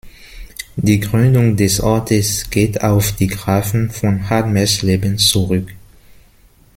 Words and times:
Die 0.77 0.99
Gründung 0.99 1.55
des 1.57 1.79
Ortes 1.79 2.49
geht 2.49 2.81
auf 2.81 3.11
die 3.11 3.27
Grafen 3.27 3.91
von 3.91 4.31
Hadmersleben 4.31 5.19
zurück. 5.19 5.71